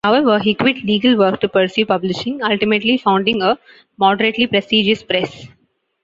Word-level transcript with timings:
However, 0.03 0.39
he 0.39 0.55
quit 0.55 0.83
legal 0.83 1.15
work 1.15 1.41
to 1.41 1.47
pursue 1.47 1.85
publishing, 1.85 2.41
ultimately 2.41 2.97
founding 2.97 3.43
a 3.43 3.59
moderately 3.99 4.47
prestigious 4.47 5.03
press. 5.03 5.45